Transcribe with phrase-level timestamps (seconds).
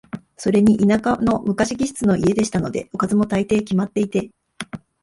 [0.35, 4.31] それに田舎の昔気質の家でしたので、おかずも、大抵決まっていて、